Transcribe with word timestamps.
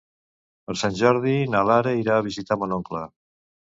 Per 0.69 0.77
Sant 0.83 0.95
Jordi 1.03 1.35
na 1.57 1.63
Lara 1.71 1.95
irà 2.03 2.19
a 2.19 2.27
visitar 2.33 2.63
mon 2.63 2.79
oncle. 2.83 3.09